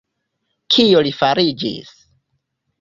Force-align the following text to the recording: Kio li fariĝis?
Kio 0.77 1.05
li 1.09 1.13
fariĝis? 1.19 1.95